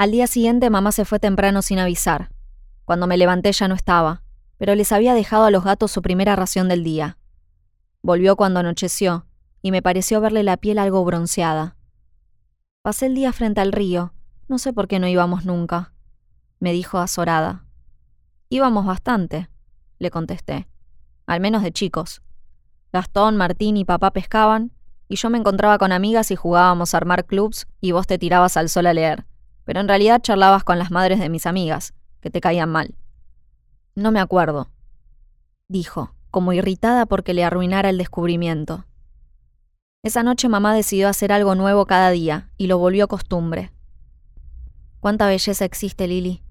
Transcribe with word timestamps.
Al 0.00 0.12
día 0.12 0.26
siguiente 0.26 0.70
mamá 0.70 0.92
se 0.92 1.04
fue 1.04 1.18
temprano 1.18 1.60
sin 1.60 1.78
avisar. 1.78 2.30
Cuando 2.86 3.06
me 3.06 3.18
levanté 3.18 3.52
ya 3.52 3.68
no 3.68 3.74
estaba, 3.74 4.22
pero 4.56 4.74
les 4.74 4.92
había 4.92 5.12
dejado 5.12 5.44
a 5.44 5.50
los 5.50 5.62
gatos 5.62 5.90
su 5.90 6.00
primera 6.00 6.34
ración 6.36 6.68
del 6.68 6.82
día. 6.82 7.18
Volvió 8.00 8.34
cuando 8.34 8.60
anocheció, 8.60 9.26
y 9.60 9.70
me 9.72 9.82
pareció 9.82 10.22
verle 10.22 10.42
la 10.42 10.56
piel 10.56 10.78
algo 10.78 11.04
bronceada. 11.04 11.76
Pasé 12.80 13.04
el 13.04 13.14
día 13.14 13.30
frente 13.34 13.60
al 13.60 13.72
río, 13.72 14.14
no 14.48 14.56
sé 14.56 14.72
por 14.72 14.88
qué 14.88 14.98
no 14.98 15.06
íbamos 15.06 15.44
nunca, 15.44 15.92
me 16.60 16.72
dijo 16.72 16.96
azorada. 16.96 17.66
Íbamos 18.48 18.86
bastante, 18.86 19.50
le 19.98 20.10
contesté, 20.10 20.66
al 21.26 21.40
menos 21.40 21.62
de 21.62 21.72
chicos. 21.72 22.22
Gastón, 22.90 23.36
Martín 23.36 23.76
y 23.76 23.84
papá 23.84 24.12
pescaban, 24.12 24.72
y 25.08 25.16
yo 25.16 25.28
me 25.28 25.36
encontraba 25.36 25.76
con 25.76 25.92
amigas 25.92 26.30
y 26.30 26.36
jugábamos 26.36 26.94
a 26.94 26.96
armar 26.96 27.26
clubs 27.26 27.66
y 27.82 27.92
vos 27.92 28.06
te 28.06 28.16
tirabas 28.16 28.56
al 28.56 28.70
sol 28.70 28.86
a 28.86 28.94
leer, 28.94 29.26
pero 29.70 29.78
en 29.78 29.86
realidad 29.86 30.20
charlabas 30.20 30.64
con 30.64 30.80
las 30.80 30.90
madres 30.90 31.20
de 31.20 31.28
mis 31.28 31.46
amigas, 31.46 31.94
que 32.20 32.28
te 32.28 32.40
caían 32.40 32.70
mal. 32.70 32.96
No 33.94 34.10
me 34.10 34.18
acuerdo, 34.18 34.68
dijo, 35.68 36.12
como 36.32 36.52
irritada 36.52 37.06
porque 37.06 37.34
le 37.34 37.44
arruinara 37.44 37.88
el 37.88 37.96
descubrimiento. 37.96 38.84
Esa 40.02 40.24
noche 40.24 40.48
mamá 40.48 40.74
decidió 40.74 41.08
hacer 41.08 41.30
algo 41.30 41.54
nuevo 41.54 41.86
cada 41.86 42.10
día 42.10 42.50
y 42.56 42.66
lo 42.66 42.78
volvió 42.78 43.06
costumbre. 43.06 43.70
Cuánta 44.98 45.28
belleza 45.28 45.64
existe, 45.64 46.08
Lili. 46.08 46.42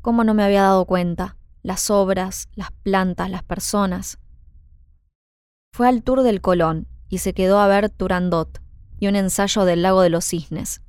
¿Cómo 0.00 0.22
no 0.22 0.32
me 0.32 0.44
había 0.44 0.62
dado 0.62 0.84
cuenta? 0.84 1.36
Las 1.64 1.90
obras, 1.90 2.48
las 2.54 2.70
plantas, 2.70 3.30
las 3.30 3.42
personas. 3.42 4.20
Fue 5.72 5.88
al 5.88 6.04
tour 6.04 6.22
del 6.22 6.40
Colón 6.40 6.86
y 7.08 7.18
se 7.18 7.32
quedó 7.32 7.58
a 7.58 7.66
ver 7.66 7.90
Turandot 7.90 8.62
y 9.00 9.08
un 9.08 9.16
ensayo 9.16 9.64
del 9.64 9.82
lago 9.82 10.02
de 10.02 10.10
los 10.10 10.24
cisnes. 10.24 10.82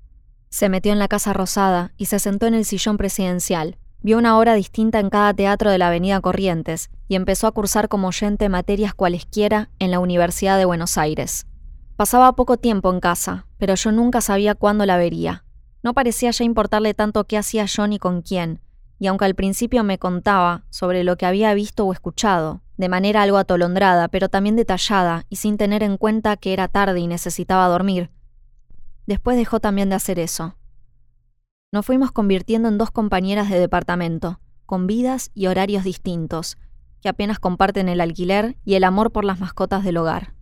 Se 0.52 0.70
metió 0.70 0.94
en 0.94 1.00
la 1.00 1.08
Casa 1.08 1.34
Rosada 1.34 1.94
y 1.98 2.05
se 2.05 2.20
sentó 2.20 2.46
en 2.46 2.54
el 2.54 2.66
sillón 2.66 2.98
presidencial, 2.98 3.78
Vio 4.04 4.18
una 4.18 4.40
obra 4.40 4.55
distinta 4.55 4.99
en 4.99 5.12
cada 5.12 5.32
teatro 5.32 5.70
de 5.70 5.77
la 5.77 5.88
Avenida 5.88 6.20
Corrientes 6.21 6.90
y 7.08 7.13
empezó 7.13 7.46
a 7.46 7.52
cursar 7.52 7.88
como 7.88 8.08
oyente 8.08 8.49
materias 8.49 8.96
cualesquiera 8.96 9.70
en 9.77 9.91
la 9.91 9.99
Universidad 9.99 10.58
de 10.58 10.66
Buenos 10.66 10.98
Aires. 10.98 11.46
Pasaba 11.98 12.35
poco 12.35 12.58
tiempo 12.58 12.91
en 12.91 12.99
casa, 12.99 13.46
pero 13.60 13.76
yo 13.76 13.91
nunca 13.91 14.21
sabía 14.21 14.55
cuándo 14.55 14.88
la 14.88 14.98
vería. 14.98 15.46
No 15.84 15.93
parecía 15.93 16.32
ya 16.32 16.43
importarle 16.43 16.96
tanto 16.96 17.26
qué 17.26 17.38
hacía 17.38 17.65
yo 17.65 17.86
ni 17.86 17.99
con 17.99 18.24
quién, 18.24 18.60
y 18.98 19.05
aunque 19.05 19.26
al 19.26 19.36
principio 19.36 19.84
me 19.84 19.99
contaba 19.99 20.63
sobre 20.71 21.04
lo 21.04 21.15
que 21.15 21.27
había 21.27 21.54
visto 21.54 21.86
o 21.86 21.93
escuchado, 21.93 22.62
de 22.77 22.90
manera 22.90 23.21
algo 23.21 23.38
atolondrada, 23.38 24.08
pero 24.08 24.30
también 24.30 24.55
detallada 24.55 25.26
y 25.30 25.36
sin 25.36 25.58
tener 25.58 25.84
en 25.84 25.98
cuenta 25.98 26.38
que 26.38 26.54
era 26.54 26.68
tarde 26.68 27.02
y 27.02 27.05
necesitaba 27.05 27.68
dormir, 27.68 28.10
después 29.05 29.38
dejó 29.38 29.60
también 29.60 29.90
de 29.90 29.96
hacer 29.96 30.20
eso. 30.20 30.55
Nos 31.71 31.85
fuimos 31.85 32.12
convirtiendo 32.12 32.68
en 32.68 32.77
dos 32.77 32.91
compañeras 32.91 33.49
de 33.49 33.60
departamento, 33.60 34.40
con 34.66 34.88
vidas 34.88 35.32
y 35.34 35.48
horarios 35.48 35.84
distintos, 35.84 36.58
que 37.02 37.10
apenas 37.10 37.40
comparten 37.40 37.90
el 37.90 38.02
alquiler 38.02 38.58
y 38.63 38.76
el 38.76 38.84
amor 38.84 39.12
por 39.12 39.26
las 39.26 39.40
mascotas 39.40 39.84
del 39.84 39.98
hogar. 39.98 40.34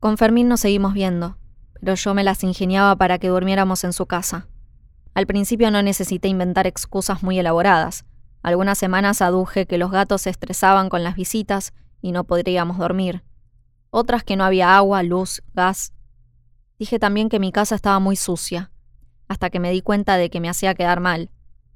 Con 0.00 0.16
Fermín 0.16 0.48
nos 0.48 0.60
seguimos 0.60 0.94
viendo, 0.94 1.38
pero 1.80 1.94
yo 1.94 2.14
me 2.14 2.24
las 2.24 2.44
ingeniaba 2.44 2.96
para 2.96 3.18
que 3.18 3.28
durmiéramos 3.28 3.84
en 3.84 3.92
su 3.92 4.06
casa. 4.06 4.46
Al 5.14 5.26
principio 5.26 5.70
no 5.70 5.82
necesité 5.82 6.28
inventar 6.28 6.66
excusas 6.66 7.22
muy 7.22 7.38
elaboradas. 7.38 8.04
Algunas 8.42 8.78
semanas 8.78 9.20
aduje 9.20 9.66
que 9.66 9.78
los 9.78 9.90
gatos 9.90 10.22
se 10.22 10.30
estresaban 10.30 10.88
con 10.88 11.02
las 11.02 11.16
visitas 11.16 11.72
y 12.00 12.12
no 12.12 12.24
podríamos 12.24 12.78
dormir. 12.78 13.24
Otras 13.90 14.22
que 14.22 14.36
no 14.36 14.44
había 14.44 14.76
agua, 14.76 15.02
luz, 15.02 15.42
gas. 15.54 15.92
Dije 16.78 16.98
también 16.98 17.28
que 17.28 17.40
mi 17.40 17.50
casa 17.52 17.74
estaba 17.74 17.98
muy 17.98 18.16
sucia, 18.16 18.70
hasta 19.26 19.50
que 19.50 19.60
me 19.60 19.70
di 19.70 19.82
cuenta 19.82 20.16
de 20.16 20.30
que 20.30 20.40
me 20.40 20.48
hacía 20.48 20.74
quedar 20.74 21.00
mal, 21.00 21.30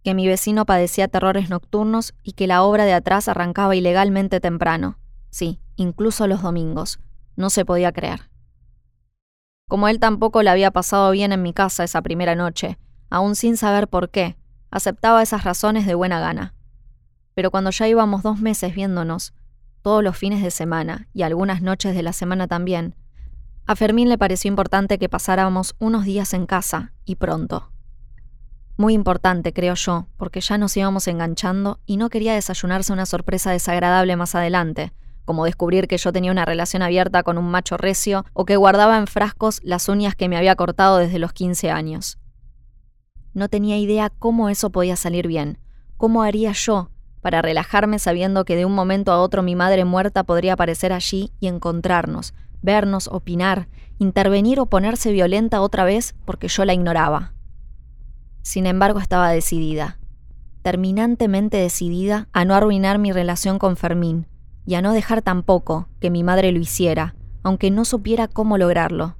que 0.04 0.14
mi 0.14 0.26
vecino 0.26 0.64
padecía 0.64 1.08
terrores 1.08 1.50
nocturnos 1.50 2.14
y 2.22 2.32
que 2.32 2.46
la 2.46 2.62
obra 2.62 2.84
de 2.84 2.92
atrás 2.92 3.28
arrancaba 3.28 3.76
ilegalmente 3.76 4.40
temprano. 4.40 4.98
Sí, 5.30 5.60
incluso 5.76 6.26
los 6.26 6.42
domingos. 6.42 6.98
No 7.36 7.50
se 7.50 7.64
podía 7.64 7.92
creer. 7.92 8.30
Como 9.68 9.88
él 9.88 10.00
tampoco 10.00 10.42
le 10.42 10.50
había 10.50 10.70
pasado 10.70 11.10
bien 11.12 11.32
en 11.32 11.42
mi 11.42 11.52
casa 11.52 11.84
esa 11.84 12.02
primera 12.02 12.34
noche, 12.34 12.78
aún 13.10 13.36
sin 13.36 13.56
saber 13.56 13.88
por 13.88 14.10
qué, 14.10 14.36
aceptaba 14.70 15.22
esas 15.22 15.44
razones 15.44 15.86
de 15.86 15.94
buena 15.94 16.20
gana. 16.20 16.54
Pero 17.34 17.50
cuando 17.50 17.70
ya 17.70 17.88
íbamos 17.88 18.22
dos 18.22 18.40
meses 18.40 18.74
viéndonos, 18.74 19.32
todos 19.80 20.04
los 20.04 20.16
fines 20.16 20.42
de 20.42 20.50
semana 20.50 21.08
y 21.14 21.22
algunas 21.22 21.62
noches 21.62 21.94
de 21.94 22.02
la 22.02 22.12
semana 22.12 22.46
también, 22.46 22.94
a 23.66 23.76
Fermín 23.76 24.08
le 24.08 24.18
pareció 24.18 24.48
importante 24.48 24.98
que 24.98 25.08
pasáramos 25.08 25.74
unos 25.78 26.04
días 26.04 26.34
en 26.34 26.46
casa, 26.46 26.92
y 27.04 27.16
pronto. 27.16 27.70
Muy 28.76 28.94
importante, 28.94 29.52
creo 29.52 29.74
yo, 29.74 30.06
porque 30.16 30.40
ya 30.40 30.58
nos 30.58 30.76
íbamos 30.76 31.06
enganchando 31.06 31.78
y 31.86 31.96
no 31.96 32.10
quería 32.10 32.34
desayunarse 32.34 32.92
una 32.92 33.06
sorpresa 33.06 33.52
desagradable 33.52 34.16
más 34.16 34.34
adelante, 34.34 34.92
como 35.24 35.44
descubrir 35.44 35.86
que 35.86 35.98
yo 35.98 36.12
tenía 36.12 36.32
una 36.32 36.44
relación 36.44 36.82
abierta 36.82 37.22
con 37.22 37.38
un 37.38 37.50
macho 37.50 37.76
recio 37.76 38.24
o 38.32 38.44
que 38.44 38.56
guardaba 38.56 38.98
en 38.98 39.06
frascos 39.06 39.60
las 39.62 39.88
uñas 39.88 40.16
que 40.16 40.28
me 40.28 40.36
había 40.36 40.56
cortado 40.56 40.98
desde 40.98 41.18
los 41.18 41.32
15 41.32 41.70
años. 41.70 42.18
No 43.34 43.48
tenía 43.48 43.78
idea 43.78 44.10
cómo 44.10 44.48
eso 44.48 44.70
podía 44.70 44.96
salir 44.96 45.28
bien, 45.28 45.58
cómo 45.96 46.22
haría 46.22 46.52
yo 46.52 46.90
para 47.20 47.40
relajarme 47.40 48.00
sabiendo 48.00 48.44
que 48.44 48.56
de 48.56 48.64
un 48.64 48.74
momento 48.74 49.12
a 49.12 49.20
otro 49.20 49.42
mi 49.42 49.54
madre 49.54 49.84
muerta 49.84 50.24
podría 50.24 50.54
aparecer 50.54 50.92
allí 50.92 51.30
y 51.38 51.46
encontrarnos, 51.46 52.34
vernos, 52.62 53.08
opinar, 53.08 53.68
intervenir 53.98 54.60
o 54.60 54.66
ponerse 54.66 55.12
violenta 55.12 55.60
otra 55.60 55.84
vez 55.84 56.14
porque 56.24 56.48
yo 56.48 56.64
la 56.64 56.74
ignoraba. 56.74 57.34
Sin 58.42 58.66
embargo, 58.66 58.98
estaba 58.98 59.30
decidida, 59.30 59.98
terminantemente 60.62 61.56
decidida 61.56 62.28
a 62.32 62.44
no 62.44 62.54
arruinar 62.54 62.98
mi 62.98 63.12
relación 63.12 63.58
con 63.58 63.76
Fermín 63.76 64.26
y 64.64 64.74
a 64.74 64.82
no 64.82 64.92
dejar 64.92 65.22
tampoco 65.22 65.88
que 66.00 66.10
mi 66.10 66.22
madre 66.22 66.52
lo 66.52 66.60
hiciera, 66.60 67.14
aunque 67.42 67.70
no 67.70 67.84
supiera 67.84 68.28
cómo 68.28 68.58
lograrlo. 68.58 69.16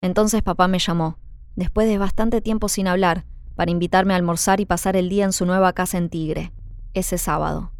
Entonces 0.00 0.42
papá 0.42 0.68
me 0.68 0.78
llamó, 0.78 1.18
después 1.56 1.88
de 1.88 1.98
bastante 1.98 2.40
tiempo 2.40 2.68
sin 2.68 2.86
hablar, 2.88 3.26
para 3.54 3.70
invitarme 3.70 4.14
a 4.14 4.16
almorzar 4.16 4.60
y 4.60 4.66
pasar 4.66 4.96
el 4.96 5.08
día 5.08 5.24
en 5.24 5.32
su 5.32 5.44
nueva 5.44 5.72
casa 5.72 5.98
en 5.98 6.08
Tigre, 6.08 6.52
ese 6.94 7.18
sábado. 7.18 7.72